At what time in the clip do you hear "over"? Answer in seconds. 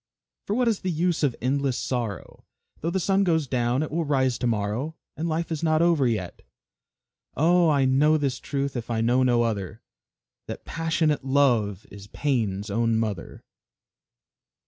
5.83-6.07